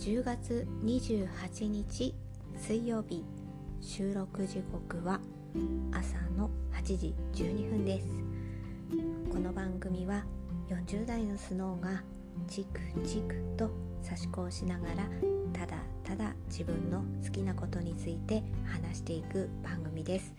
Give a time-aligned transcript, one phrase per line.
[0.00, 2.14] 10月28日
[2.56, 3.22] 水曜日
[3.82, 5.20] 収録時刻は
[5.92, 8.06] 朝の8時12分です。
[9.30, 10.24] この番組は
[10.70, 12.02] 40代のスノーが
[12.48, 13.70] チクチクと
[14.00, 14.94] 差し子をしながら
[15.52, 20.32] ただただ自分の好きなことについて話していく番組です。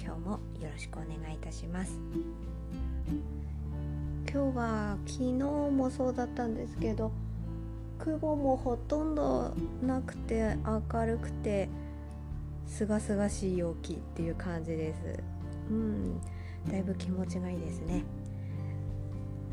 [0.00, 0.30] 今日も
[0.60, 1.98] よろしくお願いいたします。
[4.32, 7.10] 今日は昨日もそうだったんですけど
[7.98, 11.68] 雲もほとんどなくて明るくて
[12.66, 15.00] すがすがしい陽気っていう感じです。
[15.70, 16.20] うん。
[16.70, 18.04] だいぶ気持ちがいいですね。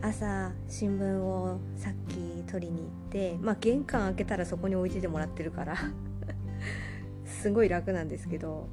[0.02, 5.76] 朝新聞をさっき取りに行ってまあ玄関開けたらそこに置いててもらってるから。
[7.26, 8.68] すごい楽なんですけど。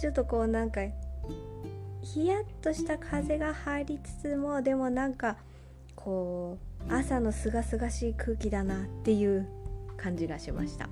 [0.00, 0.80] ちょっとこうなんか
[2.02, 5.36] ヒヤッとした風が入りつつもでもなんか
[5.94, 9.46] こう朝のすがすがしい空気だなっていう
[9.96, 10.88] 感じがしました。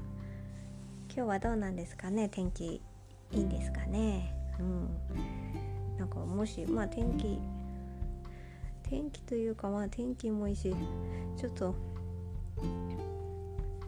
[1.15, 2.29] 今日はどうなんですかね？
[2.29, 2.81] 天気い
[3.33, 4.35] いんですかね？
[4.61, 4.89] うん。
[5.99, 7.39] なんかもしまあ天気
[8.85, 10.75] 天気というかまあ天気もいいし
[11.37, 11.75] ちょっと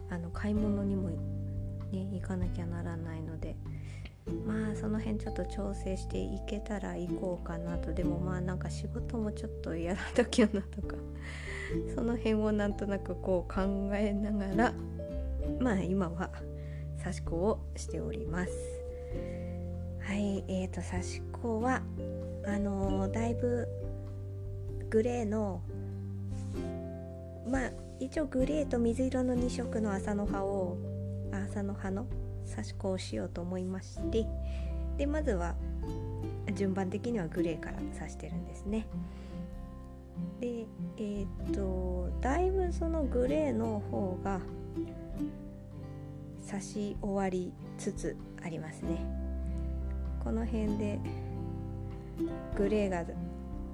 [0.09, 1.17] あの買い物にもね
[2.11, 3.55] 行かなきゃならないので
[4.45, 7.93] まあその辺ちょっと調整していけたら行こうかなと。
[7.93, 10.95] でもまあなんか仕事もちょっと嫌だったきゃなとか。
[11.95, 13.61] その辺をなんとなくこう考
[13.93, 14.73] えながら
[15.59, 16.29] まあ今は
[16.99, 18.51] 刺し子をしております。
[20.01, 21.81] はいえーと刺し子は
[22.45, 23.67] あのー、だいぶ
[24.89, 25.61] グレーの
[27.47, 30.77] まあ一応グレーと水色の2色の麻の葉を
[31.31, 32.07] 麻の葉の
[32.49, 34.25] 刺し子をしようと思いまして
[34.97, 35.55] でまずは
[36.53, 38.85] 順番的にはグレーから刺してるんですね。
[40.39, 40.65] で
[40.97, 44.39] えっ、とだいぶそのグレーの方が
[46.49, 49.05] 刺し終わりつつありますね。
[50.23, 50.99] この辺で
[52.55, 53.05] グレーが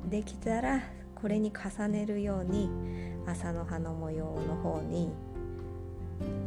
[0.10, 0.82] できたら
[1.16, 2.70] これに重ねるように
[3.26, 5.10] 麻の葉の模様の方に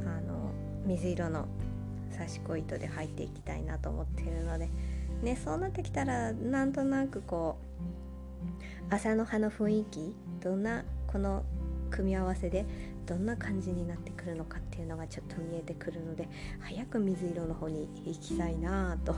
[0.06, 0.52] あの
[0.86, 1.46] 水色の
[2.16, 4.68] 刺し子糸で入っていきたいなと思っているので。
[5.22, 8.09] ねそうなってきたらなんとなくこう
[8.90, 11.44] 朝の葉の雰囲気どんなこの
[11.90, 12.66] 組み合わせで
[13.06, 16.28] どんな感じになってくるのかっていうのがちょっと見えてくるので
[16.60, 19.14] 早く水色の方に行きたいなと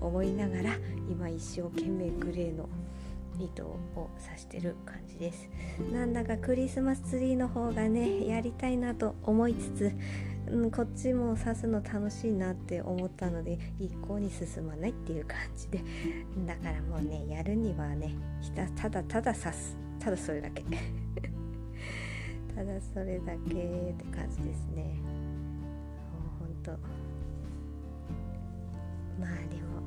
[0.00, 0.70] 思いながら
[1.10, 2.68] 今一生懸命グレーの
[3.40, 3.78] 糸を
[4.24, 5.48] 刺してる感じです。
[5.92, 9.92] なんだかクリスマスツリーの方がねやりたいなと思いつつ
[10.50, 15.82] うん、こっちも刺すの楽しいなって思ったので一向に進まないっていう感じで。
[16.46, 19.76] だからもうねやるにはねひたただただ刺す。
[19.98, 20.64] ただそれだけ。
[22.54, 25.00] ただそれだけって感じですね。
[26.12, 26.72] もうほんと。
[29.20, 29.82] まあでも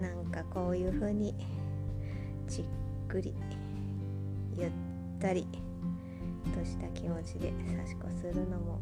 [0.00, 1.34] なんかこういう風に
[2.46, 2.64] じっ
[3.08, 3.34] くり
[4.56, 4.70] ゆっ
[5.20, 5.46] たり
[6.54, 8.80] とした気持ちで刺し子するのも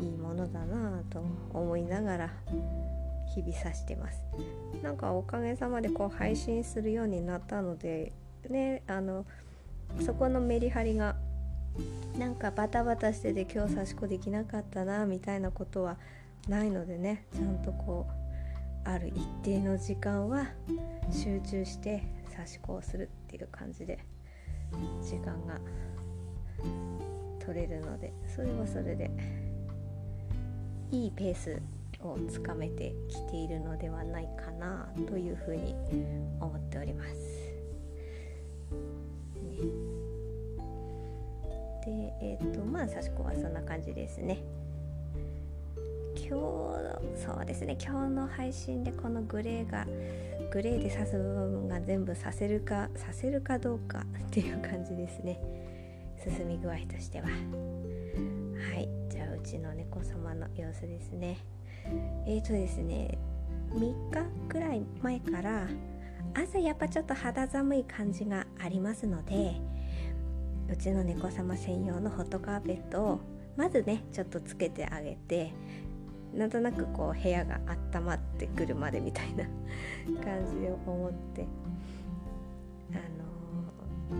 [0.00, 2.30] いいものだなと思いながら
[3.34, 4.18] 日々刺してます。
[4.82, 8.12] なんかおかげさまでこう配信するようになったので
[8.48, 9.24] ねあの
[10.00, 11.16] そこのメリハリが
[12.18, 15.96] なんかバタバタしてて今日刺し子できなかったなみたいなことは
[16.48, 20.46] ないのでねちゃんとこうある一定の時間は
[21.10, 22.02] 集中して
[22.36, 23.98] 刺し子をするっていう感じで
[25.02, 25.58] 時間が
[27.44, 29.10] 取れるのでそれはそれで
[30.94, 31.60] いいペース
[32.00, 35.74] をつかめてきているのではないかなというふうに
[36.40, 37.10] 思っております。
[39.34, 39.58] ね、
[41.84, 44.44] でえっ、ー、とまあ刺し子はそんな感じですね。
[46.16, 49.84] 今日そうですね今日の配信でこのグレーが
[50.52, 55.40] グレーで刺す部分が全部させるかさせるかどうかっていう感じですね
[56.22, 57.26] 進み具合としては
[59.44, 61.36] ちの猫様の様子ですね。
[62.26, 63.18] えーとですね
[63.70, 65.68] 3日くらい前から
[66.32, 69.60] 朝やっぱちょっと肌寒い感じがありますので
[70.72, 73.20] うちの猫様専用のホットカーペットを
[73.56, 75.52] まずねちょっとつけてあげて
[76.32, 77.60] なんとなくこう部屋が
[77.94, 79.44] 温まってくるまでみたいな
[80.24, 81.46] 感じで思って
[82.92, 82.94] あ
[84.14, 84.18] の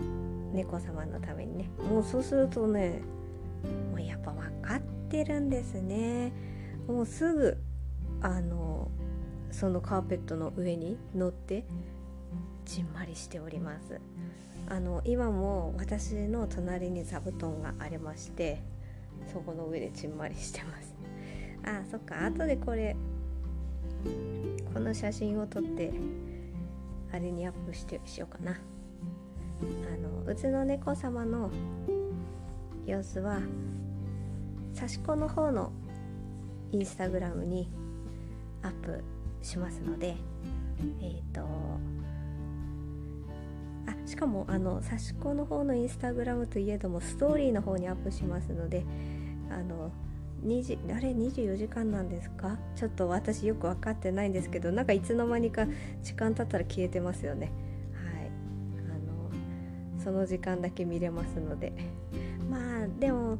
[0.53, 1.69] ー、猫様のためにね。
[1.89, 3.01] もうそうするとね
[3.89, 4.81] もうやっぱ分かっ
[5.15, 6.33] てるんですね。
[6.87, 7.57] もうすぐ
[8.21, 8.91] あの
[9.49, 11.63] そのカーペットの上に乗って
[12.65, 14.01] じんまりしております。
[14.67, 18.61] あの今も私の隣に座布団がありまして
[19.31, 20.93] そこの上でちんまりしてます。
[21.63, 22.25] あそっか。
[22.25, 22.95] 後でこれ
[24.73, 25.93] この写真を撮って
[27.13, 28.51] あれにアップしてしようかな。
[28.51, 28.55] あ
[29.97, 31.49] のうちの猫様の
[32.85, 33.39] 様子は
[34.75, 35.71] 刺し子の方の
[36.71, 37.69] インスタグラムに
[38.61, 39.03] アップ
[39.41, 40.15] しますので
[41.01, 41.47] えっ、ー、と
[43.87, 48.85] あしかもあの刺し子の方のインスタグラムといえどもストーリーの方にアップしますので
[49.49, 49.91] あの
[50.45, 52.57] 2時あれ24時間なんですか？
[52.75, 55.65] ちょっと私よく分かってないんですけどなんかいつの間にか
[56.03, 57.51] 時間経ったら消えてますよね。
[57.93, 58.31] はい。
[58.93, 61.73] あのその時間だけ見れますので。
[62.49, 63.39] まあでも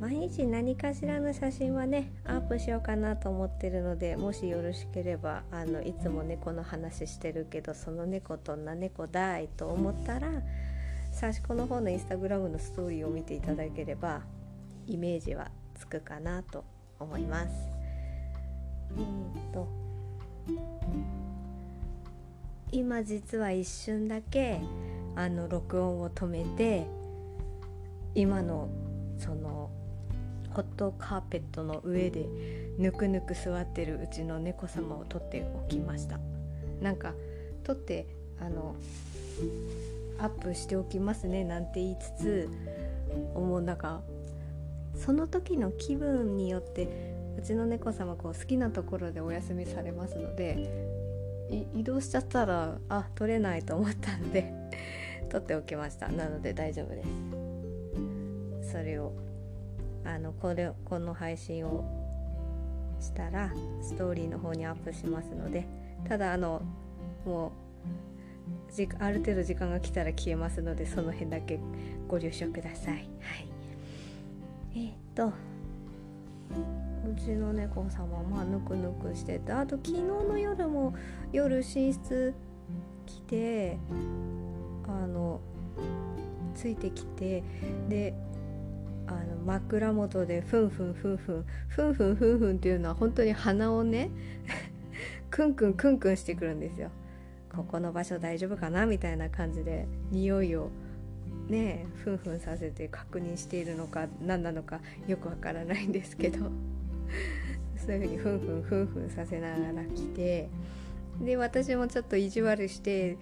[0.00, 10.28] 毎日何かしらの写真はねアップしようかなと思ってるのでもしよろしければあのいつも猫の話してるけどその猫どんな猫だいと思ったら
[11.20, 14.22] 刺し子の方のインスタグラムのストーリーを見ていただければ
[14.86, 16.64] イメージはつくかなと
[17.00, 17.48] 思います。
[18.96, 19.68] えーと、
[22.70, 24.60] 今実は一瞬だけ
[25.16, 26.86] あの録音を止めて
[28.14, 28.68] 今の
[29.18, 29.70] その
[30.50, 32.26] ホットカーペットの上で
[32.78, 36.18] ぬくぬく座ってるうちの猫様を撮っておきました。
[36.80, 37.14] なんか
[37.64, 38.06] 撮って
[38.40, 38.76] あの
[40.18, 42.48] アップしておきますねなんて言いつつ
[43.34, 44.00] 思うなんか
[44.96, 50.68] その時の気分によってうちの猫様こう好きなところでお休みされますので
[51.74, 54.52] 移動しちゃったらあ取れないと思ったんで
[55.30, 56.08] 取っておきました。
[56.08, 57.02] なので大丈夫で
[58.62, 58.72] す。
[58.72, 59.12] それを
[60.08, 61.84] あのこれこの配信を
[62.98, 63.52] したら
[63.82, 65.66] ストーリーの方にアップしますので
[66.08, 66.62] ただあの
[67.26, 67.52] もう
[69.00, 71.60] ある程度時間が来たら消えますのでその辺だけ
[72.08, 72.94] ご了承ください。
[72.94, 73.06] はい
[74.74, 75.32] えー、っとう
[77.20, 80.94] ちの猫様まあぬくぬくしててあと昨日の夜も
[81.32, 82.34] 夜寝室
[83.06, 83.78] 来て
[84.86, 85.40] あの
[86.54, 87.42] ついてきて
[87.88, 88.14] で
[89.08, 94.10] あの枕元でふんふんふんふんふんふんふんふんっていうのは本当に鼻をね
[95.30, 96.90] クンクンクンクンしてくるんですよ。
[97.54, 100.70] ここの場所大丈夫かなみたいな感じで匂いを
[101.48, 106.50] ねふんふんさせて確認しているのか何なのかよくわからないんですけど
[107.76, 110.48] そういうふうにふんふんふんふんさせながら来て
[111.24, 113.16] で私もちょっと意地悪して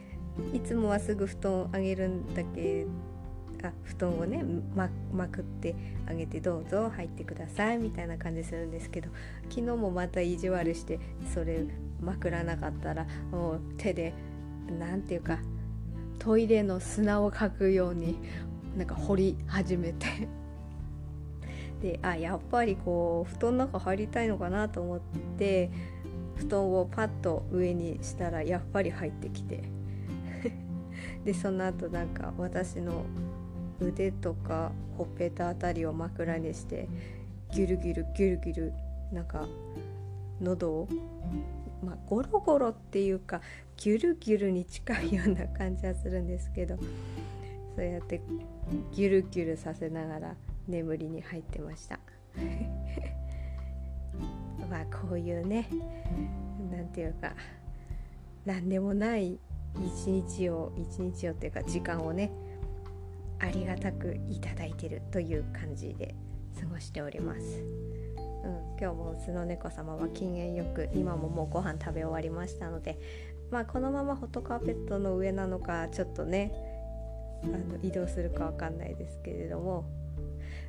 [0.53, 2.87] いつもはすぐ布団あげるんだけ
[3.67, 5.75] あ布団をねままくって
[6.07, 9.11] あげてどうぞ入ってくださいみたいな感じするんですけど
[9.49, 11.01] 昨日もまた意地悪して
[11.33, 11.65] それ
[12.01, 14.15] まくらなかったらもう手で
[14.79, 15.39] 何て言うか
[16.19, 18.19] トイレの砂をかくように
[18.77, 20.07] なんか掘り始めて。
[21.83, 25.01] であやっぱりこう布団の中入りたいのかなと思っ
[25.37, 25.71] て
[26.37, 29.63] 布団をパッと上にしたらやっぱり入ってきて。
[31.25, 33.05] でその後なんか私の
[33.81, 36.89] 腕とかほっぺたあたりを枕にして
[37.53, 38.73] ギュルギュルギュルギュル
[39.13, 39.47] なんか
[40.41, 40.89] 喉を
[41.85, 43.41] まあゴロゴロっていうか
[43.77, 46.77] ギュルギュルに近いような感じはするんですけど
[47.77, 48.23] そうやって
[48.93, 50.35] ギュルギュルさせながら
[50.67, 52.01] 眠りに入ってました。
[54.69, 55.69] まあこういうね
[56.71, 57.35] 何て言うか
[58.45, 59.39] 何でもない
[59.77, 62.31] 一日を一日をっていうか時間をね
[63.39, 66.15] ありがたくいただいてるという感じで
[66.59, 67.41] 過ごしております。
[68.45, 72.99] うん、今日もうの猫様は機嫌よく今ももうご飯食べ終わりましたので
[73.51, 76.53] まあこのままホットカーペットの上なのかちょっとね
[77.43, 79.85] あの移動するかわかんないですけれども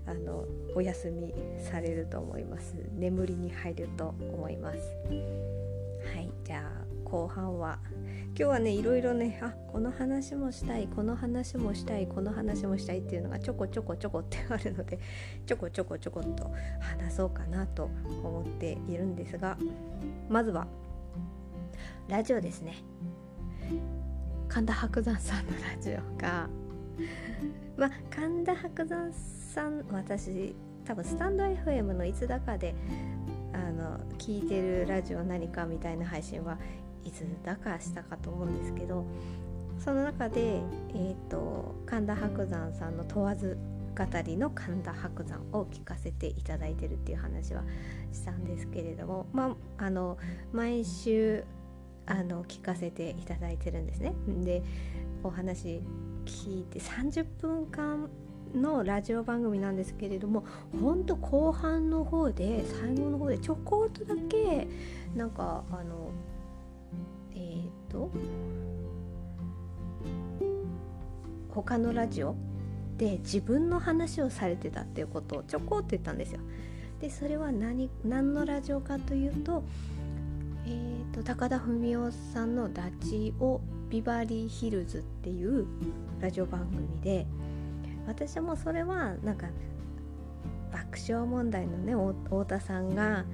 [0.07, 0.45] あの
[0.75, 4.77] お休みされると思います眠りに入ると思います
[6.15, 7.79] はいじゃあ後半は。
[8.35, 14.99] 今日はねいろいろねあこの話もしたいこの話もしたいこの話もしたいっていうのがちょこちょこちょこってあるので
[15.45, 17.85] ちょこちょこちょこっと話そうかなと
[18.23, 19.57] 思っているんですが
[20.29, 20.67] まずは
[22.07, 22.75] ラジオですね。
[24.47, 26.47] 神田伯山さんのラジオが
[27.75, 32.75] まあ神田伯山さん私多分スタンド FM のいつだかで
[33.53, 36.59] あの聞いてるラジオ何かみたいな配信は
[37.07, 39.05] いつだかしたかと思うんですけど
[39.79, 43.57] その中で、えーと、神田伯山さんの問わず
[43.97, 47.63] 語りの神田伯山を聞かせていただいてるっていう話は
[48.11, 50.17] したんですけれども、まあ、あの
[50.51, 51.43] 毎週
[52.05, 54.13] あの聞かせていただいてるんですね。
[54.43, 54.63] で
[55.23, 55.81] お話
[56.25, 58.09] 聞いて30分間
[58.55, 60.45] のラジオ番組なんですけれども
[60.79, 64.67] ほんと後半の方で最後の方でちょこっとだけ
[65.15, 66.06] なんかあの、
[67.89, 68.11] と
[71.49, 72.35] 他のラジオ
[72.97, 76.39] で自分の話をされてたっていうことをちょこっと言ったんですよ。
[76.99, 79.63] でそれは何何のラジオかというと,、
[80.65, 85.67] えーと、高田文夫さんの「ラジオビバリーヒルズ」っていう
[86.19, 87.27] ラジオ番組で
[88.07, 89.47] 私はもうそれはなんか
[90.71, 91.93] 爆笑問題のね
[92.25, 93.25] 太田さんが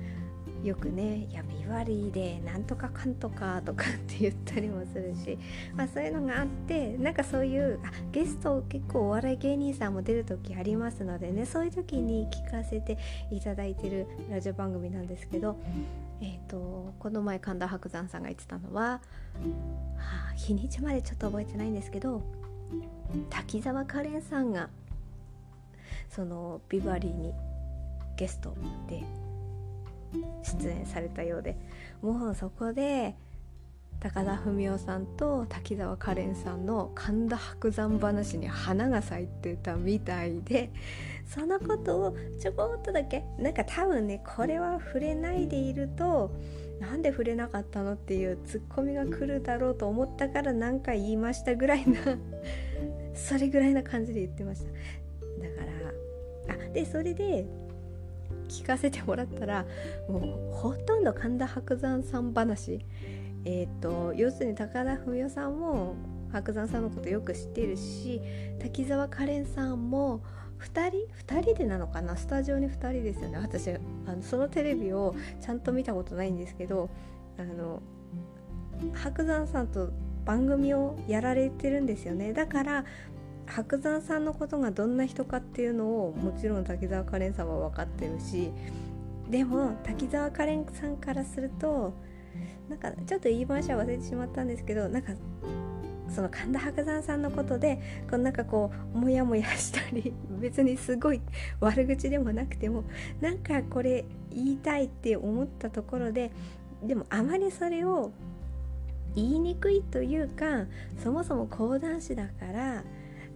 [0.63, 5.37] よくね「いやビバリーでなんとかかんとか」とかって言ったりもするし、
[5.75, 12.97] まあ、そういうのがあってなんかそういうあゲスト結構お笑い芸人さんも出る時ありますのでねそういう時に聞かせて
[13.29, 15.57] いただいてるラジオ番組なんですけど、
[16.21, 18.99] えーと、この前神田伯山さんが言ってたのは、は
[20.31, 22.21] あ、日にちまでちょっと覚えてないんですけど
[23.29, 24.69] 滝沢カレンさんが
[26.09, 27.33] そのビバリーに
[28.15, 28.55] ゲスト
[28.87, 29.03] で
[30.43, 31.57] 出演されたようで
[32.01, 33.15] もうそこで
[33.99, 40.71] 高田文夫さんと滝沢カレンさんの神田伯山話に花が咲いてたみたいで
[41.25, 46.31] そのことをちょこっとだけなんか多分ねこれは触れないでいると
[46.81, 52.01] なんで触れなかったのっていうツッコミが来るだろうと思ったから何か言いましたぐらいな
[53.15, 54.71] それぐらいな感じで言ってました。
[54.71, 55.65] だか
[56.49, 57.45] らあでそれで
[58.47, 59.65] 聞かせてもらったら
[60.07, 62.85] もうほとんど神田伯山さん話。
[63.45, 65.95] えっ、ー、と要するに高田文夫さんも
[66.31, 68.21] 伯山さんのことよく知っているし
[68.59, 70.23] 滝沢カレンさんも
[70.59, 70.97] 2人
[71.27, 72.15] 2人でなのかな？
[72.15, 73.37] スタジオに2人ですよね。
[73.37, 76.89] 私あのそのテレビをちゃんと見たことないんですけど
[77.37, 77.81] あの
[78.93, 79.89] 白山さんと
[80.25, 82.33] 番組をやられてるんですよね。
[82.33, 82.85] だから
[83.47, 88.51] 白山さんのことがどんな人かっていうのをもちろん滝沢カレンさんは分かってるし
[89.29, 91.93] でも滝沢カレンさんからすると
[92.69, 95.13] なんかちょっと言い回しは忘れてしまったんですけどなんか
[96.09, 101.21] その神田伯山さんのことでこうなんかこうモヤモヤしたり別にすごい
[101.59, 102.83] 悪口でもなくても
[103.19, 106.31] なんかこれ言いたいって思ったところで
[106.83, 108.11] でもあまりそれを
[109.15, 110.65] 言いにくいというか
[111.03, 112.83] そもそも講談師だから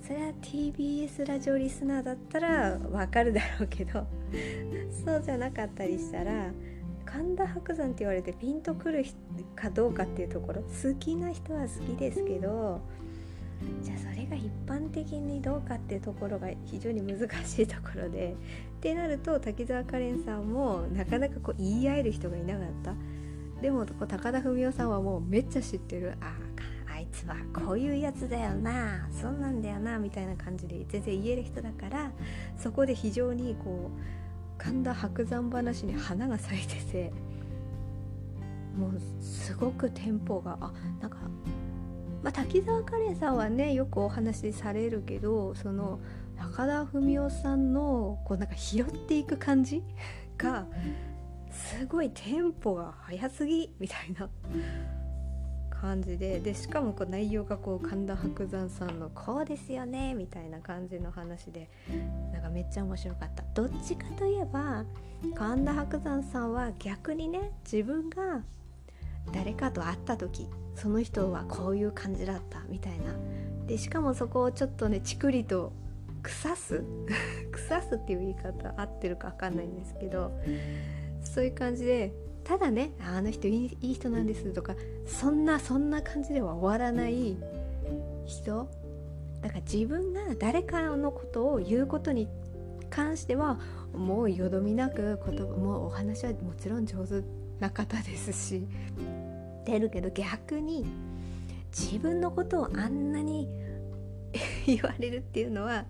[0.07, 4.07] それは TBS ラジオリスナーだったらわかるだろうけど
[5.05, 6.49] そうじゃなかったりしたら
[7.03, 9.05] 神田伯山って言われてピンとくる
[9.53, 12.79] かどうかっていうところ好きな人は好きですけど
[13.81, 18.33] じゃあそれが一般的にどうかっていうところが非常に難しいところで
[18.77, 22.93] ってなると滝沢カレンさんもなかなかこう言い合える人がいなかった。
[23.61, 26.13] でもこう高田文夫さんはもうめっちゃ知ってる。
[26.21, 26.46] ああ
[27.07, 32.11] つはこういうやつだよなそうなんだよなみたいな感じで全然言える人だから
[32.57, 34.17] そこで非常にこう
[34.57, 37.13] 神田伯山話に花が咲いてて
[38.77, 40.71] もうすごくテンポがあ
[41.01, 41.17] なんか、
[42.23, 45.99] まあ、滝沢カレンさんはねよくお話しされるけどその
[46.37, 49.83] 中田文夫さんのこうなんか拾っていく感じ
[50.37, 50.67] が
[51.51, 54.29] すごいテンポが速すぎみたいな。
[55.81, 61.69] 感じででしかもこう内容がこう神田伯山さんの「こうですよね」みたいな感じの話で
[62.33, 63.43] なんかめっちゃ面白かった。
[63.53, 64.85] どっちかといえば
[65.35, 68.43] 神田伯山さんは逆にね自分が
[69.31, 73.13] 誰かと会った時その人はこういう感じだったみたいな。
[73.65, 75.73] でしかもそこをちょっとねちくりと
[76.21, 76.83] 腐す？
[77.51, 80.31] 腐すっていう言い方合ってるか分かんないんですけど
[81.21, 82.13] そういう感じで
[82.47, 84.73] ただねあの人いい人なんですとか
[85.05, 87.35] そんなそんな感じでは終わらない
[88.25, 88.69] 人。
[89.41, 92.27] だから自分が誰かのことを言うことに
[92.89, 93.59] 関しては
[93.93, 97.21] もうよどみなく言葉もうお話はもちろん上手
[97.59, 98.67] な方ですし
[99.65, 100.85] 出るけど逆に
[101.77, 103.47] 自分のことをあんなに
[104.65, 105.85] 言われるっていうのは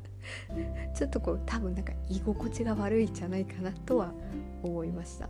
[0.96, 4.12] ちょっとこう多分なんか居心地が悪いんじゃないかなとは
[4.62, 5.30] 思いました。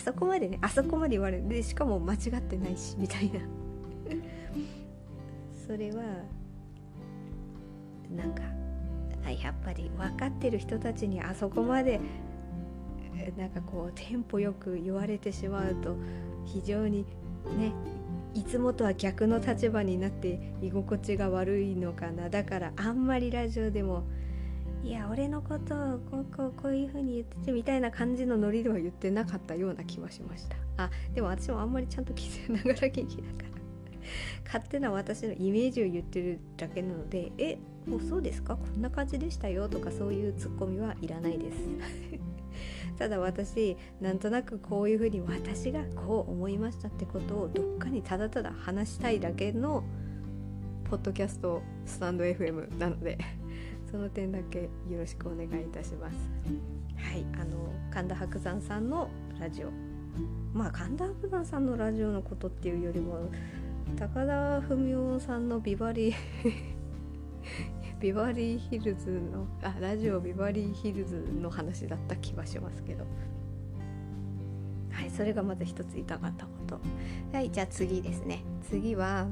[0.00, 1.48] あそこまでねあそこまで言われる。
[1.48, 3.40] でしかも間違ってないしみたいな。
[5.66, 6.02] それは
[8.16, 8.42] なんか
[9.30, 12.00] やっぱり分かってる人たちにあそこまで
[13.36, 15.96] なんかこうテンポよく言われてしまうと
[16.46, 17.04] 非常に
[17.58, 17.72] ね
[18.34, 22.30] いつもとは逆の立場になって居心地が悪いのかな。
[22.30, 24.04] だからあんまりラジオでも
[24.82, 30.56] いや俺のことをこうこうこういう風に言っててみたいな感じのノリでは言ってなかったような気はしました。
[30.84, 33.48] あでも私もあんまりちゃんと聞いながら元気だから
[34.46, 38.56] 勝手な私のイメージを言ってるだけなのでえもうそうですか？
[38.56, 41.58] こんな感じでしたよとかそういうツッコミはいらないです。
[42.98, 49.84] ただ私なんとなくこういうふうに私がこう思いましたってことをどっかにただただ話したいだけの
[50.84, 53.18] ポッドキャストスタンド FM なので。
[53.90, 56.16] その点だけよろしくお願いいたします。
[56.96, 59.70] はいあの神田伯山さんのラジオ。
[60.52, 63.30] まあ神田伯山さんのラジオのことっていうよりも
[63.96, 66.14] 高田文夫さんのビバリー
[68.00, 73.04] ビバリーヒルズのあラジオビバリーヒルズの話だった気はしますけど。
[74.92, 76.80] はいそれがまず一つ言いたかったこと。
[77.32, 78.44] はいじゃあ次ですね。
[78.68, 79.26] 次は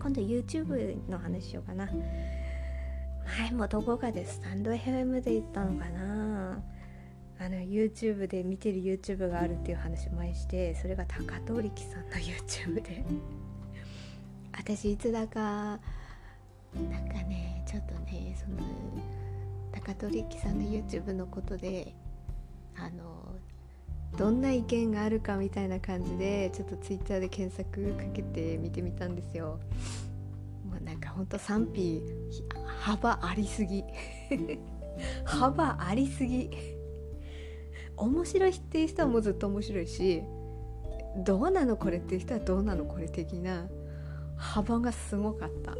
[0.00, 1.88] 今度 YouTube の話しようかな。
[3.36, 6.62] 前もどこかでスタンド FM で言ったのかな
[7.40, 13.04] あの YouTube で見てる YouTube があるっていう話前してそれが高遠力さんの YouTube で
[14.56, 15.78] 私いつだか
[16.74, 18.58] なんかねちょっとねその
[19.72, 21.94] 高遠力さんの YouTube のことで
[22.76, 23.18] あの
[24.16, 29.60] どんな意見があるかみたいな感じでちょっと Twitter で検索かけて見てみたんですよ。
[30.68, 32.02] もうなんかほんと賛否
[32.82, 33.84] 幅ありすぎ。
[35.24, 36.50] 幅ありすぎ。
[37.96, 40.22] 面白いっていう人はもうずっと面白いし
[41.24, 43.66] どうなのこれっていう人はどうなのこれ的な
[44.36, 45.74] 幅がすごかった。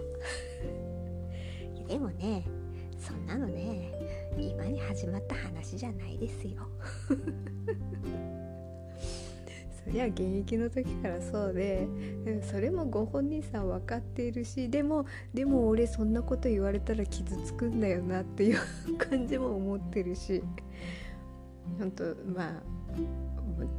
[1.86, 2.44] でもね
[2.98, 3.92] そんなのね
[4.36, 6.68] 今に始まった話じゃないですよ。
[7.06, 7.14] そ
[9.90, 11.88] りゃ現役の時からそうで
[12.42, 18.58] それもご本人さん分かっているしでもでも俺そんなこと言われたら傷つくんだよなっていう
[18.98, 20.42] 感じも思ってるし
[21.78, 22.62] 本当まあ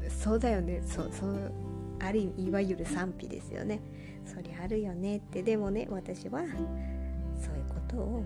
[0.09, 0.81] そうだよね。
[0.85, 1.51] そうそう
[1.99, 3.81] あるいわゆる賛否ですよね。
[4.25, 5.41] そりゃあるよねって。
[5.43, 8.23] でもね私はそういうことを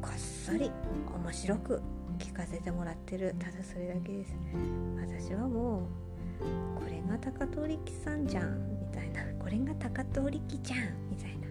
[0.00, 0.70] こっそり
[1.14, 1.82] 面白く
[2.18, 3.34] 聞かせてもらってる。
[3.38, 4.34] ただそれだけです。
[4.96, 6.09] 私はもう
[6.78, 9.22] これが高遠力さんじゃんみたいな。
[9.42, 11.46] これが高遠力じゃんみたいな。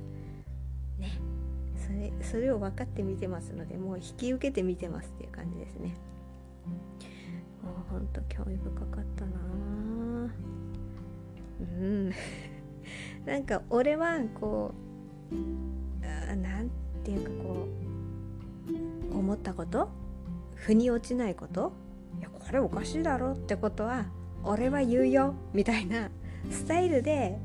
[1.00, 1.12] ね。
[1.76, 5.96] それそれを分かって見てますのでもう引き受けて見てますっていう感じですね。
[7.64, 9.32] もうほんと興味深かったな
[11.62, 12.12] うん。
[13.26, 14.74] なんか俺はこ
[15.32, 15.36] う
[16.36, 16.70] 何
[17.04, 17.68] ていうかこ
[19.14, 19.90] う思ったこと？
[20.56, 21.74] 腑に落ちないこと？
[22.20, 24.06] いやこれおかしいだろってことは
[24.44, 26.10] 俺は言うよみたいな
[26.50, 27.38] スタイルで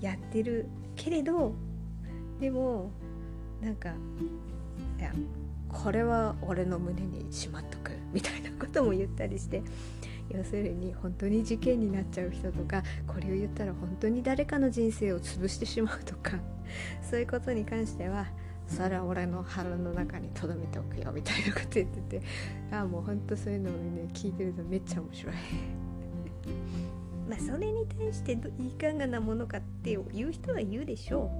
[0.00, 1.54] やってるけれど
[2.40, 2.90] でも
[3.60, 3.90] なんか
[4.98, 5.12] いや
[5.68, 9.62] これは俺の胸にしまっとくみたいなことも言ったりして
[10.28, 16.32] 要するに本当に事件になっちゃう人とかこれを言ったら本当に誰かの人生を潰してしまうとか
[17.08, 18.26] そういうことに関しては
[18.66, 22.26] それは俺の腹の中に留めておくよみたいなこと言ってて。
[22.70, 25.34] ああもうほんとそういうのをね聞いてるとめっちゃ面白い。
[27.28, 28.36] まあそれに対してい
[28.72, 31.30] かがなものかって言う人は言うでしょ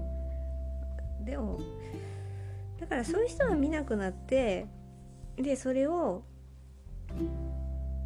[1.22, 1.24] う。
[1.24, 1.58] でも
[2.78, 4.66] だからそういう人は見なくなって
[5.37, 6.24] でそれを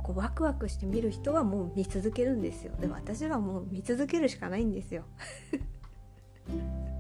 [0.03, 2.73] こうワクワクして見る人はもう見続けるんですよ。
[2.81, 5.05] でも私はもう見続けるしかないんですよ。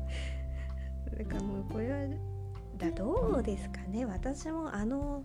[1.17, 1.99] だからもうこれは
[2.77, 4.05] だどうですかね。
[4.05, 5.25] 私もあの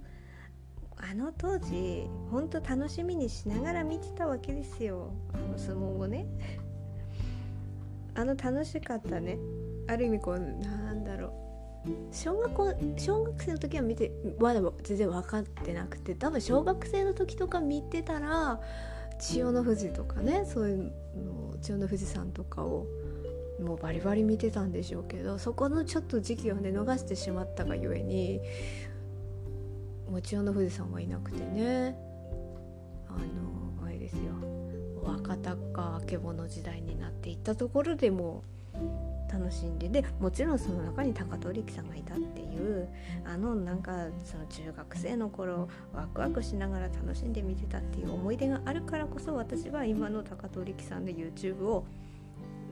[0.97, 5.11] あの当時ほんと楽しみにしながら見てたわけですよ。
[5.33, 6.27] あの相撲をね。
[8.13, 9.37] あの楽しかったね。
[9.87, 11.41] ある意味こうなんだろう。
[12.11, 18.61] 小学校小学生の時は見てまだ全然分かってなくて多分小学生の時とか見てたら
[19.19, 22.85] 千代の富士とかねそういうの千代の富士山とかを
[23.61, 28.41] もうバリバリ見てたんでしょうけどそこのちょっと時期をね逃してしまったがゆえに
[30.09, 31.95] もちろんの富士山はいなくてね。
[33.07, 34.33] あのあれですよ。
[35.03, 38.43] 若田かあけぼの時代になっていったところでも
[39.31, 42.89] 楽しんででもちろんその中に高取力さんがいたっていう
[43.25, 51.85] あのなんかその中学生の頃ワクワクしながら楽しんで見てたっていう思い出があるからこそ私は今の高取力さんの YouTube を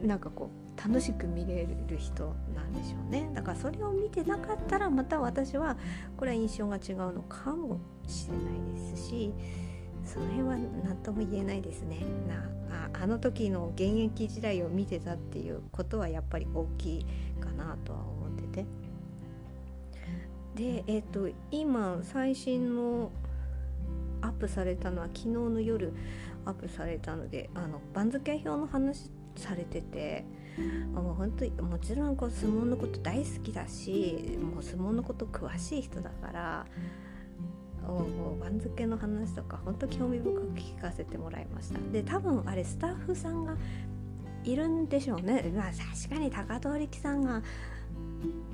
[0.02, 3.30] なんかこう楽しく見れる人なんでしょうね。
[3.34, 5.76] だからそれを見てなかったらまた私は
[6.16, 9.32] これは印象が違うのかもしれないですし
[10.04, 11.98] その辺は何とも言えないですね。
[12.28, 17.06] なああの時の現役時代を見てたっていうことはやっぱり大きい
[17.40, 18.66] かなとは思ってて。
[20.54, 23.12] でえっ、ー、と今最新の
[24.22, 25.92] アップされたのは昨日の夜
[26.44, 30.24] アップされたのであの番付表の話されてて
[30.92, 36.66] もう本当にもちろんこう相撲のこと大好きだしもう相撲のこと詳しい人だから
[38.40, 41.80] 番付の話とか本当興味深く聞かせてもらいました。
[41.92, 43.56] で多分あれスタッフさんが
[44.44, 45.50] いるんでしょうね。
[45.54, 47.42] まあ確かに高通力さんが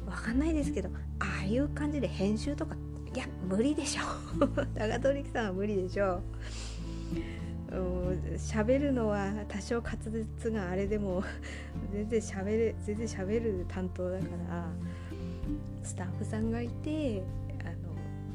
[0.07, 2.77] わかんないですけどああいう感じで編集とか
[3.15, 4.03] いや無理でしょ
[4.75, 6.21] 高通力さんは無理でしょ
[8.37, 9.96] 喋るのは多少滑
[10.38, 11.22] 舌があれでも
[11.92, 14.68] 全然喋れ全然喋る担当だから
[15.83, 16.50] スタッフさん。
[16.50, 17.22] がいて
[17.62, 17.74] あの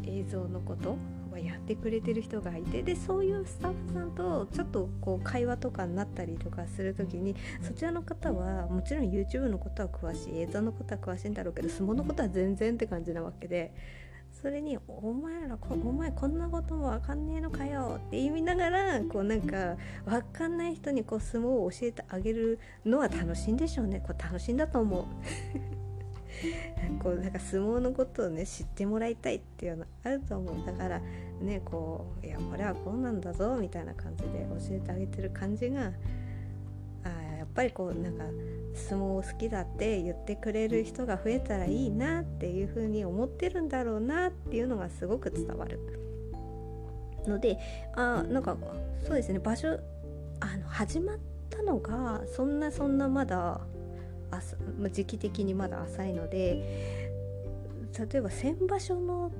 [0.05, 0.97] 映像のこと
[1.31, 4.11] はやってくれてる人がいてでそういうスタッフさん。
[4.11, 9.05] とちょっとこう会話とかになったりとかする時にそちらの方はもちろん。
[9.05, 11.33] YouTube のことは詳しい映像のことは詳しいん。
[11.33, 13.73] だろうけど相撲のことは全然って感じなわけで
[14.41, 25.05] それに「お前らお前こんなことも分かんねえのかよ」って言いながらこうなんか分かんない人にこう相撲を教えてあげるのは楽しいんでしょうねこう楽しいんだと思う。
[27.03, 31.01] こうなんか相撲のことをね知ってもらいたいっていうのあると思うだから
[31.41, 35.91] ねこういやこれはこうなんだぞみたいな感じで教えてあげてる感じが
[37.53, 38.23] ぱりこうなんか
[38.73, 45.79] 相撲好きだって言ってくれる人が増えたらいいなっていうふうに思ってるんだろうなっていうのがすごく伝わる。
[47.27, 47.59] ので
[47.93, 48.57] あなんか
[49.05, 49.79] そうですね場所
[50.39, 51.17] あの始まっ
[51.51, 53.61] たのがそんなそんなまだ
[54.91, 57.11] 時期的にまだ浅いので
[58.11, 59.31] 例えば先場所の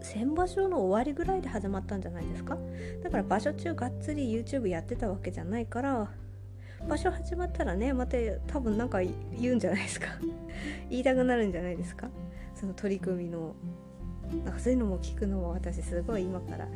[0.00, 2.58] 先場所の終わりぐらいで始まったんじゃないですか？
[3.04, 6.10] だから場所中がっつり YouTube やってたわけじゃないから
[6.88, 8.16] 場所始まったらねまた
[8.46, 10.08] 多分なんか言うんじゃないですか。
[10.90, 12.08] 言いたくなるんじゃないですか。
[12.54, 13.54] その取り組みの。
[14.44, 16.66] なんかそういうのも聞くのも私すごい今から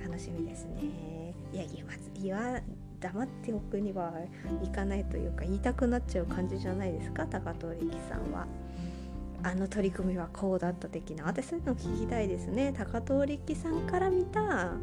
[0.00, 1.34] 楽しみですね。
[1.52, 2.60] いや言わず言わ
[3.00, 4.12] 黙っておくには
[4.62, 7.26] いかないというか言いたくなっちゃう感じじゃないですか。
[7.26, 8.46] 高遠力さんは。
[9.42, 11.24] あの取り組みはこうだった的な。
[11.24, 12.74] 私そういうの聞きたいですね。
[12.76, 14.74] 高遠力さんから見た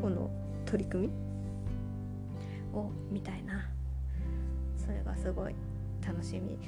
[0.00, 0.30] この
[0.66, 1.12] 取り組み
[2.78, 3.73] をみたいな。
[5.24, 5.54] すごい
[6.06, 6.58] 楽しみ。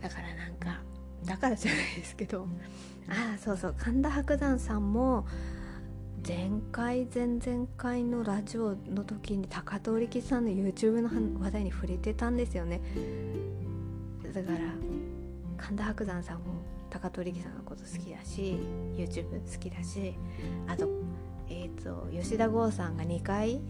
[0.00, 0.80] だからなんか
[1.26, 2.46] だからじゃないですけど。
[3.08, 5.26] ああそうそう神田伯山さんも
[6.26, 11.08] 前回前々回のラジオの時に高遠力さんの YouTube の
[11.42, 12.80] 話題に触れてたんですよね。
[14.32, 14.58] だから
[15.56, 16.44] 神田伯山さんも
[16.90, 18.58] 高遠力さんのこと好きだし
[18.96, 20.14] YouTube 好きだし
[20.68, 20.88] あと
[21.48, 23.60] えっ、ー、と吉田剛さんが2回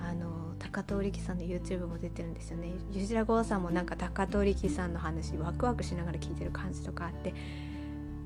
[0.00, 2.72] あの高遠力さんの YouTube も出てるんですよね。
[2.92, 7.34] 吉田剛さんもなんか高遠力さんの話ワクワクしながら聞いてる感じとかあって。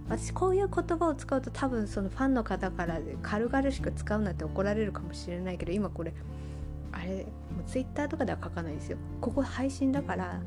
[0.09, 6.15] 私こういう言葉を使うと多分そのファンの方から軽々しく使うなって怒られるかもしれないけど今これ
[6.93, 8.99] あれもう Twitter とかでは書かないですよ。
[9.21, 10.41] ここ配信だから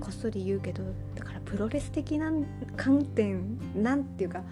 [0.00, 0.82] こっそり言うけど
[1.14, 2.30] だからプロレス的な
[2.76, 4.42] 観点なんていうか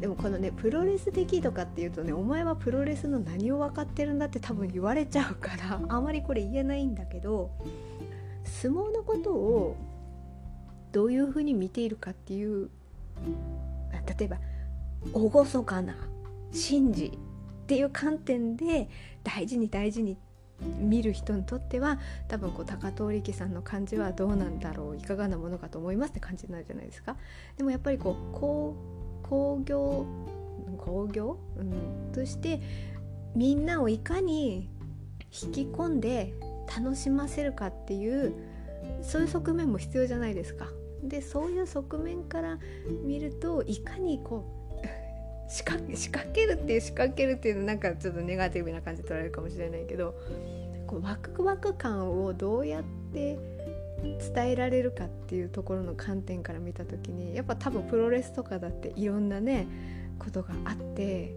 [0.00, 7.50] でもこのねプロレス的とかっていうとねお前はプロレスの何を分かってるんだって多分言われちゃうからあまりこれ言えないんだけど
[8.44, 9.76] 相撲のことを
[10.92, 12.70] どういうふうに見ているかっていう
[14.18, 14.38] 例えば
[15.12, 15.94] 厳かな
[16.52, 17.12] 神事
[17.64, 18.88] っていう観点で
[19.22, 20.16] 大事に大事に
[20.60, 27.16] 見る人にとっては多分こう高遠力さんの感じはどうなんだろういかがなものかと思いますって感じになるじゃないですか。
[27.56, 30.06] でもやっぱりこう工業
[30.78, 32.60] 工業、うん、として
[33.34, 34.68] みんなをいかに
[35.42, 36.34] 引き込んで
[36.74, 38.34] 楽しませるかっていう
[39.02, 40.66] そういう側面も必要じゃないですか。
[41.02, 42.58] でそういう側面から
[43.04, 44.44] 見るといかにこ
[44.82, 44.86] う
[45.48, 50.14] 仕掛仕掛けるっていう仕掛けるっていうのなんかちょっとネガティブな感じで取られるかもしれないけど
[50.88, 53.38] こうワクワク感をどうやって
[54.02, 59.66] 伝えられるかっていうところの観点から見た時にやっぱ多分プロレスとかだっていろんなね
[60.18, 61.34] ことがあって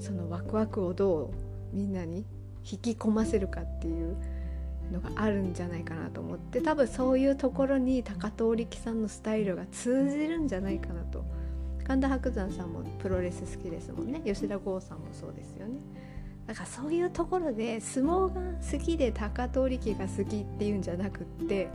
[0.00, 1.32] そのワクワクをど
[1.72, 2.24] うみんなに
[2.70, 4.16] 引き込ませるかっていう
[4.92, 11.24] のがあるんじゃないかなと思って多分そういうところに高遠力さんのスタイルが通じるんじゃないかなと。
[11.86, 14.22] 神田伯山さんもプロレス好きですもんね。
[14.24, 15.80] 吉田剛さんもそうですよね。
[16.46, 18.40] だかそういうところで相撲が
[18.72, 21.68] 好きで高遠力が好きっていうんじゃなくって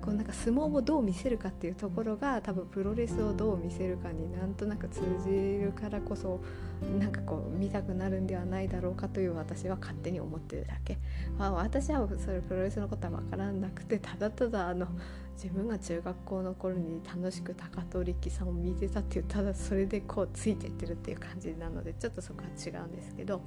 [0.00, 6.40] こうなんか相撲をどう見せるかっていうところが多分プロレスをどう見せるかになんとなく通じるからこそ
[6.98, 10.98] なんかこう見たくなるんではないだろうかという私は勝手に思ってるだけ、
[11.38, 14.88] まあ、私はそれプロレスのことは分からなくてただただあの
[15.34, 23.42] 自分が中学校の頃に楽しく高遠力さんを見てたっていうただそれでこうついていってるっていう感じなのでちょっとそこは違うんですけど。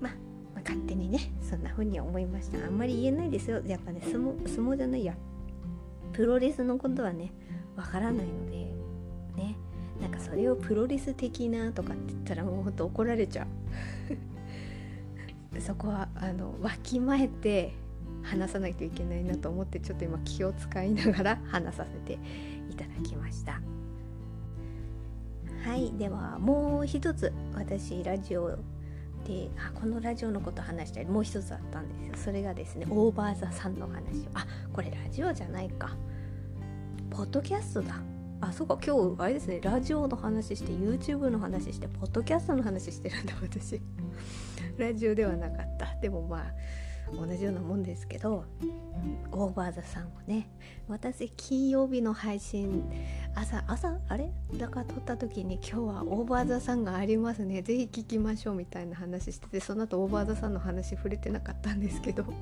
[0.00, 2.64] まあ、勝手にねそんな風に思いました。
[2.64, 3.62] あんまり言えないですよ。
[3.66, 5.14] やっぱね相撲相撲じゃないや。
[6.12, 7.32] プロレスのことはね
[7.76, 8.56] わからないので
[9.36, 9.56] ね。
[10.00, 13.46] なんかそれをプロレス的なとかって言ったらもうほんと怒られちゃ
[15.54, 15.60] う。
[15.60, 17.74] そこはあのわきまえて
[18.22, 22.18] 話さないといけないなと思ってちょっと今気を使いながら話させて
[22.70, 23.60] いただきました。
[25.64, 28.58] はいではもう一つ私ラジオ
[29.30, 32.24] であこのラジオのこと話したりもう一つあったんですよ。
[32.24, 35.96] それがですねオーバーザさんの話あこれラジオじゃないか。
[37.10, 37.94] ポッドキャストだ。
[38.40, 39.60] あそうか今日あれですね。
[39.62, 43.80] ラジオの話して YouTube の話してポッドキャストの話してるんだ私。
[44.76, 45.94] ラジオではなかった。
[46.00, 46.44] でもまあ
[47.16, 48.44] 同じようなもんですけど
[49.32, 50.48] オーバーザさんをね
[50.88, 52.84] 私金曜日の配信
[53.34, 53.98] 朝朝？
[54.08, 54.32] あれ？
[54.56, 57.62] だから撮った時に今日はオーバーザさんがありますね。
[57.62, 62.24] 是非聞きましょうみたいな話しててその後オーバーザさんの話触れてなかったんですけど。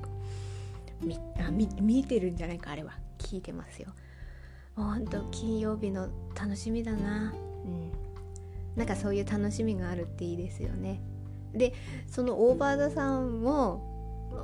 [1.01, 2.97] みあ見見てるんじゃないかあれは。
[3.17, 3.89] 聞いてますよ。
[4.75, 7.33] ほんと金曜日の楽しみだな。
[7.65, 7.91] うん。
[8.75, 11.01] なんかそういう楽しみがあるっていいですよね。
[11.53, 11.73] で
[12.07, 13.88] そのオーバーザさんも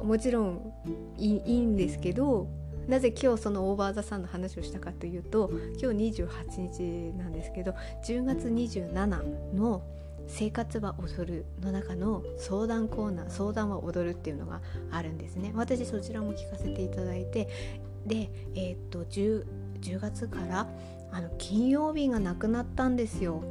[0.03, 0.73] もちろん
[1.17, 2.47] いいんですけど
[2.87, 5.49] なぜ今日そのオーバーザさんの話をしたかというと
[5.81, 7.73] 今日28日なんですけど
[8.05, 9.81] 10月27の
[10.27, 15.51] 「生活は踊る」の中の相談コーナー「相談は踊る」っていうのがあるんですね。
[15.55, 17.47] 私そちらも聞かせていただいて
[18.05, 19.45] でえー、っと 10,
[19.81, 20.67] 10月から
[21.11, 23.41] あの金曜日がなくなったんですよ。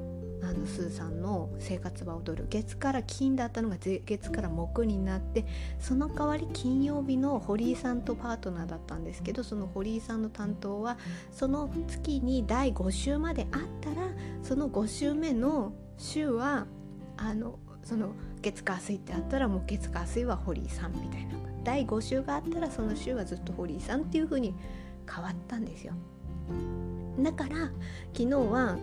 [0.45, 5.47] あのスーさんの「生活は踊る」月から金だったのが月から木になって
[5.79, 10.99] その代わり金曜日の堀井さんとパートナーだったんですけどその堀井さんの担当は
[11.31, 14.09] その月に第5週まであったら
[14.43, 16.67] その5週目の週は
[17.17, 24.55] あのその月火水ってあったらもう月火水は堀井さんみたいな第5週があったらその週はずっと堀井さんっていう風に
[25.11, 25.95] 変わったんですよ。
[27.19, 27.71] だから
[28.13, 28.77] 昨日は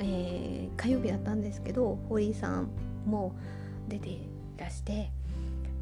[0.00, 2.68] えー、火曜日だったんですけど堀井さん
[3.06, 3.34] も
[3.88, 4.18] 出て
[4.56, 5.10] らして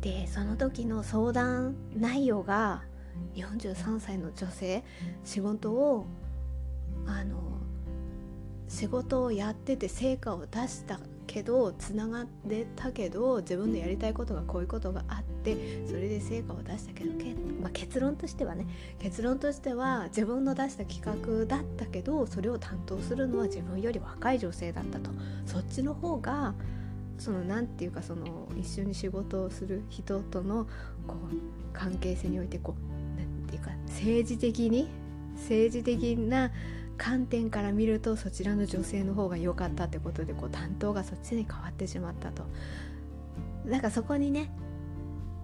[0.01, 2.83] でその時の相談内容が
[3.35, 4.83] 43歳の女性
[5.25, 6.07] 仕事を
[7.07, 7.37] あの
[8.69, 18.67] 仕事をやってて成果を出したけどつながってたけど自分でやりたいことがこういうことがあってそれで成果を出したけどけ、まあ、結論としてはね
[18.99, 25.11] 結論としては自分の出した企画だったけどそれを担当するのは自分より若い女性だったと。
[25.47, 26.55] そっちの方が
[27.19, 30.67] その何て言うかその一緒に仕事をする人との
[31.07, 31.37] こう
[31.73, 34.89] 関係性においてこう何て言うか政治的に
[35.37, 36.51] 政治的な
[36.99, 42.45] 観点から見るとそちらの女性の方が良かったってことでこう担当がそっちに変わってしまったと。
[43.65, 44.51] なんかそこにね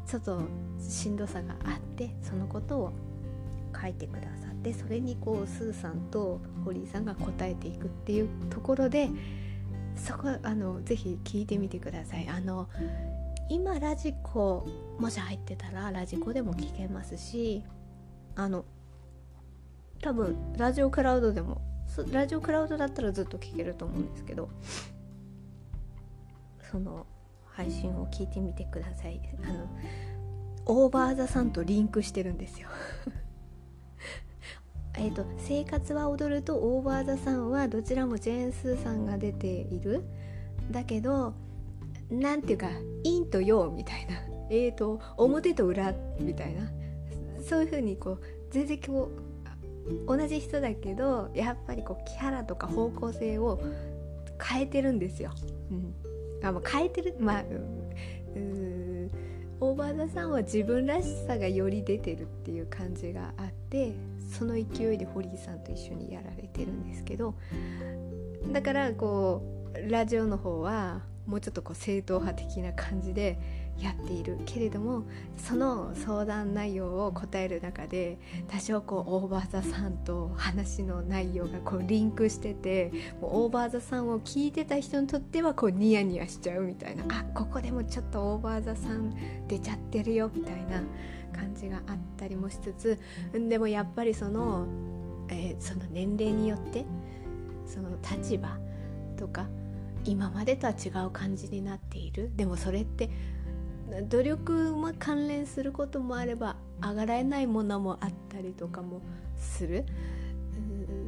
[0.07, 0.41] ちょっと
[0.81, 2.93] しんどさがあってそのことを
[3.81, 9.09] 書いてくださってそれにこうスーさんと堀井さんが答えていくっていうところで
[9.95, 12.29] そこあのぜひ聞いてみてください。
[12.29, 12.69] あの
[13.51, 14.67] 今ラジコ
[14.99, 17.65] もし入ってたらラジコでも聞けますし
[18.37, 18.65] あの
[20.01, 21.61] 多分ラジオクラウドでも
[22.13, 24.49] ラジオクラウドだったらずっと聞けると思うんですけど
[26.71, 27.07] その
[27.47, 29.21] 配信を聞いてみてください。
[29.43, 29.69] あの
[30.67, 32.69] オーバーザさんとリンクしてるんですよ。
[34.95, 40.05] えっと「生活は踊る」と「オーバーザさん」はどちらもジェーン・スーさんが出ている。
[40.71, 41.33] だけど
[42.11, 42.69] なんていうか
[43.03, 44.15] 「陰と陽」みたいな。
[44.51, 46.71] えっ、ー、と表と裏みたいな。
[47.41, 49.28] そういう風にこう全然こう
[50.07, 53.61] 同じ人だけどやっぱりこうキャラとか方向性を
[54.43, 55.33] 変えてるんですよ。
[55.71, 55.95] うん、
[56.47, 57.45] あもう変えてるまあ
[58.37, 59.11] うん。
[59.61, 63.93] オーバーザさんは自分らしさがより出てるっていう感じがあって
[64.31, 67.35] その勢いで堀井さんと一緒にやられてるんですけど
[68.53, 69.43] だからこ
[69.75, 73.39] うラジオの方はもうちょっとこう正統派的な感じで
[73.81, 75.05] やっているけれども
[75.37, 89.15] その相談内容を答える中で多少こうオーバーザさんと話の内容がこうリンクしててもうオーバーザさんを聞いてた人にとってはこうニヤニヤしちゃうみたいなあここでもちょっとオーバーザさん
[89.47, 90.83] 出ちゃってるよみたいな
[91.33, 92.99] 感じがあったりもしつつ
[93.33, 94.67] でもやっぱりその,、
[95.29, 96.85] えー、その年齢によって
[97.67, 98.59] その立場
[99.17, 99.47] とか
[100.05, 102.31] 今までとは違う感じになっている。
[102.35, 103.11] でもそれって
[104.09, 109.01] 努力も関連することもあれば上がらえないものもあったりとかも
[109.37, 109.85] する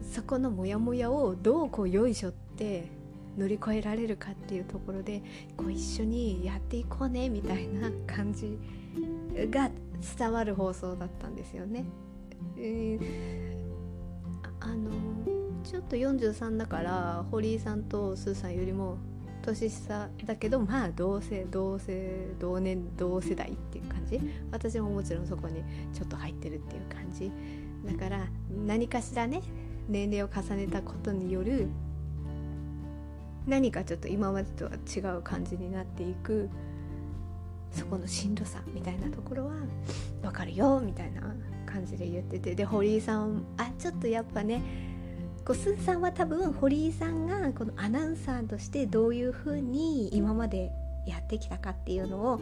[0.03, 2.91] そこのモヤモヤをどうこうよいしょって
[3.39, 5.23] 乗り越えられるかっていうところで
[5.57, 8.59] こう一緒にやっていこうねみたいな感じ
[9.51, 9.71] が
[10.19, 11.85] 伝わる放送だったんですよね。
[12.57, 14.91] えー、あの
[15.63, 18.99] ちょっと43だから堀井さんとスーさんよりも
[19.41, 27.31] 年下だけどまあ同世同世同年同世代っていう感じ私ももちろんそこにちょっと入ってるっていう感じ
[27.85, 28.27] だから
[28.67, 29.43] 何かしらね
[29.89, 31.69] 年齢を重ねたことによる
[33.47, 36.49] 何かちょっと今までとは違う感じになっていく
[37.73, 39.53] そこのしんどさみたいなところは
[40.23, 41.23] 分かるよみたいな
[41.67, 44.90] 感じで言っててで堀井さんあちょっとやっぱね
[45.45, 50.71] こうスーさんは多分堀井さんがこのアナウンサーとしてどういうふうに今まで
[51.07, 52.41] やってきたかっていうのを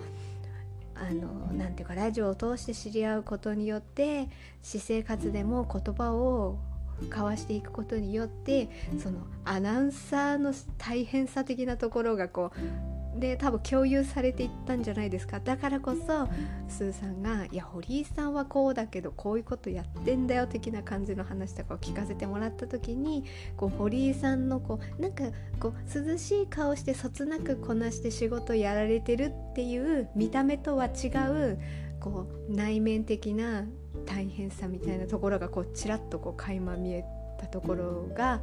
[0.95, 4.29] あのなんていうかラジオを通して知り合うことによって
[4.63, 6.59] 私生活でも言葉を
[7.07, 8.69] 交わしていくことによって
[9.01, 15.41] そのアナウンサーの大変さ的なところがこうで多分共有されていったんじゃないですか。
[15.41, 16.29] だからこそ
[16.69, 23.25] スーさんが「いや堀井さんはこうだけどこういうことやってんだよ」的な感じの話とかを聞かせてもらった時に
[23.57, 25.25] こう堀井さんのこうなんか
[25.61, 31.59] こう涼しい顔してそつなくこなして仕事やられてるっていう見た目とは違う
[32.01, 33.67] こう内面的な
[34.07, 37.05] 大変さみたいなところがこうちらっとこう垣間見え
[37.39, 38.41] たところが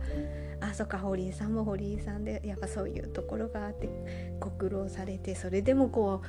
[0.59, 3.89] あそっか堀井さんも堀井さんでやっぱそういうところがあって
[4.39, 6.21] ご苦労されてそれでもこ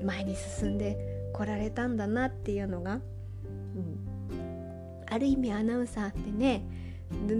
[0.00, 6.64] う前に進んでこられたんだなっていうのが、うん、ある意味アナウンサーってね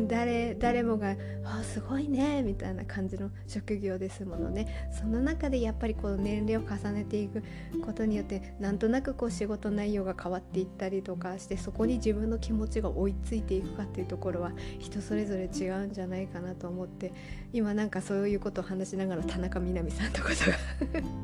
[0.08, 4.88] 誰誰もが「あすごいね」みたいな感じの職業ですものね。
[4.92, 7.42] その中でやっぱりこう年齢を重ねていく
[7.84, 17.12] ことによってなんとなくこう仕事内容が変わっていったりとかしてそこに自分の気持ちが追いついていくかっていうところは人それぞれ違うんじゃないかなと思って
[17.52, 20.34] 今なんかそういうことを話しながら田中みな実さんとかが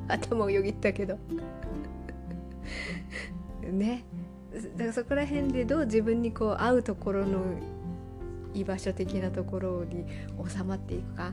[0.15, 1.19] 頭をよぎったけど。
[3.71, 4.05] ね。
[4.53, 7.41] だからそこら辺でどう自分にこう合うところの
[8.55, 10.07] 居場所的なところに
[10.49, 11.33] 収まっていくか。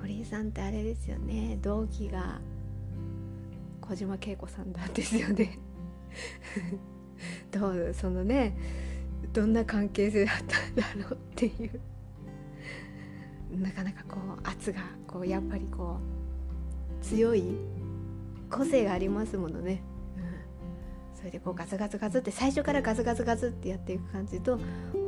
[0.00, 1.58] 堀井さんってあれですよね。
[1.62, 2.40] 同期が
[3.80, 5.58] 小島恵子さんなんですよね。
[7.50, 8.56] どうそのね
[9.32, 10.36] どんな関係性だっ
[10.74, 11.80] たんだろうっていう。
[13.60, 15.98] なかなかこう圧がこうやっぱりこ
[17.00, 17.44] う強い
[18.50, 19.82] 個性がありますものね。
[21.14, 24.58] それでこうガツガツガツって最初からガツガツガツってやっていく感じと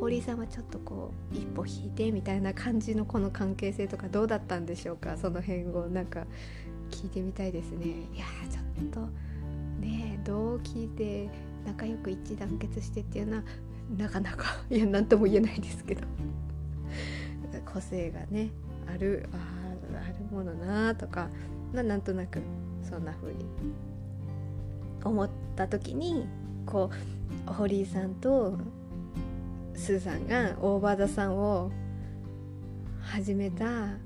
[0.04, 5.16] 堀井さんはちょっとこう一歩引いてみたいな感じのこの関係性とかどうだったんでしょうか？
[5.16, 6.26] その辺をなんか
[6.90, 7.86] 聞いてみたいですね。
[7.86, 9.00] いやちょっと
[9.80, 11.30] ね同期で
[11.64, 13.42] 仲良く一致団結してっていうのは
[13.96, 16.02] なかなか いや何とも言えないですけど。
[17.64, 18.50] 個性がね
[18.86, 19.38] あるあ
[20.06, 21.30] あるものなとか、
[21.72, 22.42] まあ、なんとなく
[22.82, 23.46] そんな風に
[25.02, 26.26] 思った時に
[26.66, 26.90] こ
[27.48, 28.58] う堀井さんと
[29.74, 31.70] スーさんが大和田さんを
[33.00, 33.98] 始めた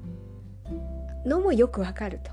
[1.24, 2.30] のもよくわかると、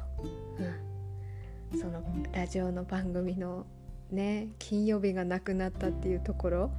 [1.73, 3.65] うん、そのラジオの番組の
[4.11, 6.71] ね金曜日がなくなったっていうところ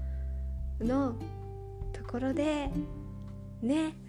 [0.81, 1.15] の
[1.93, 2.71] ところで
[3.63, 3.95] ね。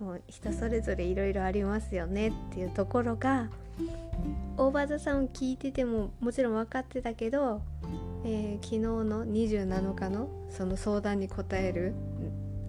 [0.00, 3.50] もう人それぞれいろいろありますよねっていうところが
[4.56, 7.62] 大場さんを聞いててももちろん分かってたけど、
[8.24, 11.94] えー、昨日の27日のその相談に答える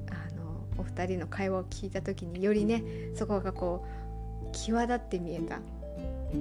[0.09, 2.83] あのお二人の会話を聞いた時によりね
[3.15, 3.85] そこがこ
[4.47, 5.59] う際立って見えた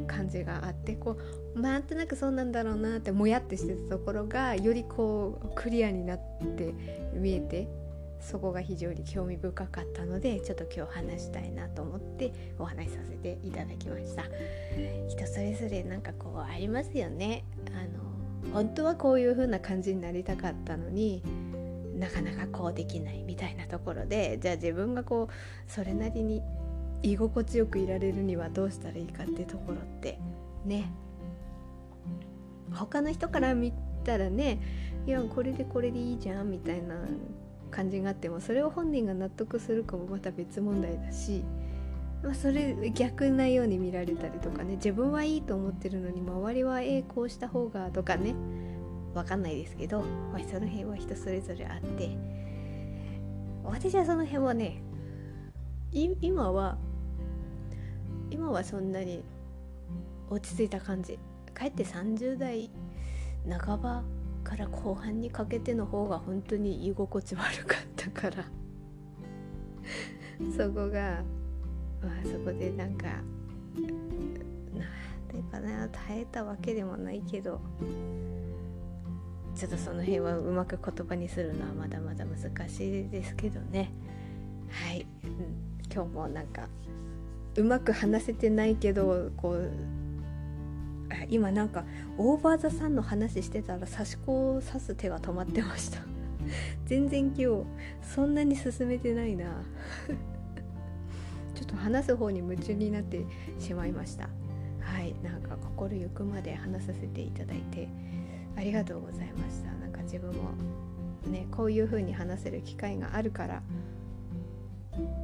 [0.07, 1.19] 感じがあってこ
[1.55, 6.19] うなんとなくそうなんだろうなってもやってしてたところがよりこうクリアになっ
[6.57, 6.75] て
[7.15, 7.69] 見えて
[8.21, 14.25] そこが非常に興味深かったのでちょっと今日話したいなと思ってお話しさせていただきました。
[15.09, 17.45] 人それぞれなんかこうありますよね。
[17.75, 21.23] あの本当はこういう風な感じになりたかったのに
[21.99, 26.43] なかなかこうできないみたいなところでじゃあ自分がこうそれなりに
[27.03, 30.19] 居心地よくいられるにはどうしたらいいかってところって
[30.65, 30.91] ね。
[32.73, 33.73] 他の人から見
[34.05, 34.61] たらね
[35.07, 36.95] いやこれでこれでいいじゃんみたいな
[37.71, 41.45] 感じがあってもそれを本人が納得するかもまた別問題だし、
[42.23, 48.35] まあ、それ逆なように見られたりとかね自分はいいと思ってるのに周りはええこうした方がとかね
[49.15, 50.03] 分かんないですけど、
[50.33, 52.17] まあ、その辺は人それぞれあって
[53.65, 54.83] 私はその辺はね
[55.93, 56.79] 今は
[58.31, 59.25] 今はそんなに
[60.29, 61.19] 落ち着いた感じ。
[61.53, 62.71] かえって30代
[63.49, 64.03] 半ば
[64.43, 68.45] から後半にかけての方が本当に居心地悪かったから。
[70.57, 71.23] そこが
[72.03, 73.25] まあそこでなんかなん
[75.29, 77.61] ていうかな耐えたわけでもないけど
[79.55, 83.93] ちょっとその辺はうまく言葉にするのはまだまだ難しいですけどね。
[84.71, 86.69] はい、うん、今日もなんか
[87.57, 89.71] うまく話せてないけどこう
[91.29, 91.85] 今なんか
[92.19, 96.01] オーバーザさんの話してたら差し子を刺す手が止まってました。
[96.87, 97.65] 全然今日
[98.03, 99.47] そんなに進めてないな。
[101.55, 103.25] ちょっと話す方に夢中になって
[103.59, 104.29] しまいました。
[104.81, 105.15] はい。
[105.23, 107.89] なんか心ゆくまで話させていただいて
[108.57, 109.73] ありがとうございました。
[109.75, 110.51] なんか自分も
[111.31, 113.63] ねこういう風に話せる機会があるから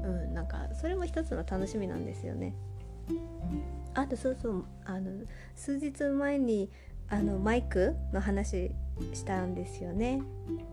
[0.05, 0.35] うん。
[0.35, 2.55] なんかそれも一つの楽しみなんですよね。
[3.95, 6.71] あとそうそうあの数日前に
[7.09, 8.73] あのマイクの話
[9.15, 10.23] したんですよね。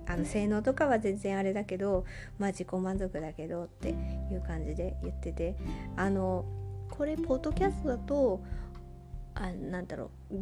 [0.08, 2.06] あの性能とかは全然あれだけど
[2.40, 3.94] まあ自己満足だけどってい
[4.36, 5.56] う感じで言ってて。
[5.96, 6.46] あの
[6.90, 8.40] これポッドキャストだと
[9.34, 10.36] あなんだろう。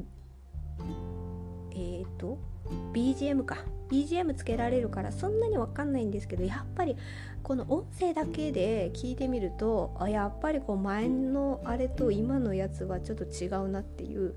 [1.71, 2.37] えっ、ー、と
[2.93, 3.57] BGM か。
[3.91, 6.95] BGM つけられるからそんなに分かんないんですけどやっぱり
[7.43, 14.33] この音声だけで聞いてみるとあやっぱりこう前のあれと今のやつはちょっと違うなっていう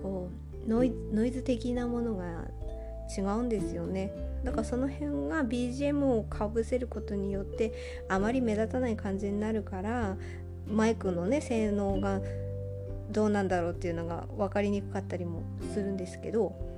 [0.00, 0.30] こ
[0.64, 2.44] うノイノイズ的なものが
[3.16, 4.12] 違うんですよね。
[4.44, 7.72] だからその辺が BGM をかぶせることによって
[8.08, 10.16] あまり目立たない感じになるから
[10.68, 12.20] マイクのね性能が
[13.10, 16.71] どうなんだろうっていうのが分かりにくかったりもするんですけど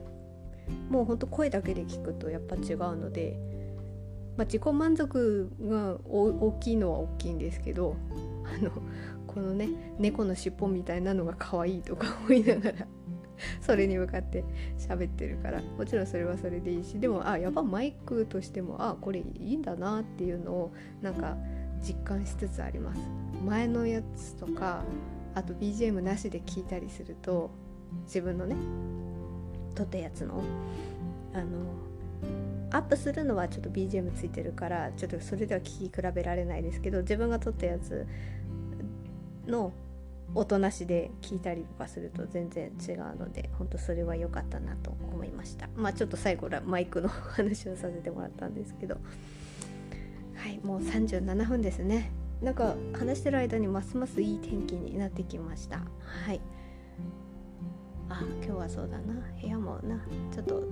[0.88, 3.38] もうほんと声だけで聞くとやっぱ違うので、
[4.36, 7.96] まあ、自己満足が大きいのは大きいんですけど
[8.44, 8.70] あの
[9.26, 12.86] このね猫の尻尾みたいなのが可愛いとか思いながら
[13.60, 14.44] それに向かって
[14.78, 21.36] 喋ってるからもちろんそれはそれでいいしでもあやっぱマイクとしてもあこれいいんだなっていうのをなんか
[21.82, 23.00] 実感しつつあります。
[23.44, 24.84] 前のやつとか
[25.34, 27.50] あと BGM なしで聞いたりすると
[28.04, 28.56] 自分のね
[29.74, 30.42] 撮ったやつの。
[31.34, 31.44] あの
[32.70, 38.06] アップするのはちょっと BGM ついてるからちょっとそれでは聞き比べられないですけど自分が撮ったやつ
[39.46, 39.72] の
[40.34, 45.68] 音なしで聞いたりとかすると全然違うので本当それは良かったなと思いました。
[45.76, 48.96] まあちょっと最後マイクの話をさせてもらったんですけど。
[50.34, 52.10] はいもう37分ですね。
[52.42, 55.78] なんか話してる間にますますいい天気になってきました。
[55.78, 56.40] はい。
[58.08, 59.14] あ今日はそうだな。
[59.40, 59.98] 部屋もな。
[60.32, 60.62] ちょっと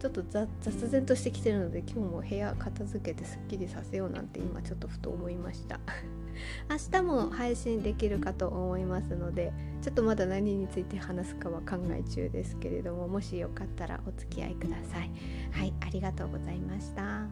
[0.00, 5.78] ちょっと雑然としてきてるので今日も部屋片付けてすっきりさせようなんて今ちょっとふと思いました。
[6.70, 9.52] 明日も配信できるかと思いますので
[9.82, 15.10] ちょっとまだ何について話すかは考え中ですけれどももしよかったらお付き合いください。
[15.52, 17.26] はいありがとうございました。